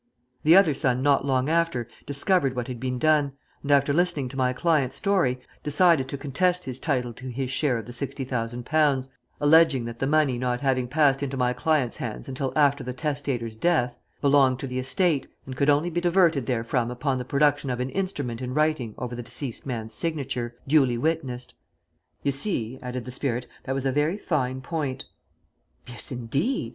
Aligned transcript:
"The 0.41 0.55
other 0.57 0.73
son 0.73 1.03
not 1.03 1.27
long 1.27 1.47
after 1.47 1.87
discovered 2.07 2.55
what 2.55 2.67
had 2.67 2.79
been 2.79 2.97
done, 2.97 3.33
and 3.61 3.69
after 3.69 3.93
listening 3.93 4.29
to 4.29 4.35
my 4.35 4.51
client's 4.51 4.95
story, 4.95 5.39
decided 5.61 6.09
to 6.09 6.17
contest 6.17 6.65
his 6.65 6.79
title 6.79 7.13
to 7.13 7.27
his 7.29 7.51
share 7.51 7.77
of 7.77 7.85
the 7.85 7.93
sixty 7.93 8.23
thousand 8.25 8.65
pounds, 8.65 9.09
alleging 9.39 9.85
that 9.85 9.99
the 9.99 10.07
money 10.07 10.39
not 10.39 10.61
having 10.61 10.87
passed 10.87 11.21
into 11.21 11.37
my 11.37 11.53
client's 11.53 11.97
hands 11.97 12.27
until 12.27 12.51
after 12.55 12.83
the 12.83 12.93
testator's 12.93 13.55
death, 13.55 13.95
belonged 14.21 14.57
to 14.57 14.65
the 14.65 14.79
estate, 14.79 15.27
and 15.45 15.55
could 15.55 15.69
only 15.69 15.91
be 15.91 16.01
diverted 16.01 16.47
therefrom 16.47 16.89
upon 16.89 17.19
the 17.19 17.23
production 17.23 17.69
of 17.69 17.79
an 17.79 17.91
instrument 17.91 18.41
in 18.41 18.55
writing 18.55 18.95
over 18.97 19.13
the 19.13 19.21
deceased 19.21 19.67
man's 19.67 19.93
signature, 19.93 20.55
duly 20.67 20.97
witnessed. 20.97 21.53
You 22.23 22.31
see," 22.31 22.79
added 22.81 23.05
the 23.05 23.11
spirit, 23.11 23.45
"that 23.65 23.75
was 23.75 23.85
a 23.85 23.91
very 23.91 24.17
fine 24.17 24.61
point." 24.61 25.05
"Yes, 25.87 26.11
indeed!" 26.11 26.69